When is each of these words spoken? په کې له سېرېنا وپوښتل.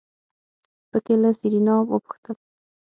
په 0.89 0.97
کې 1.05 1.13
له 1.21 1.29
سېرېنا 1.39 1.75
وپوښتل. 1.79 2.37